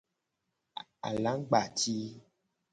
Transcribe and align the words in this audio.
Alagba 1.09 1.61
ti. 1.77 1.95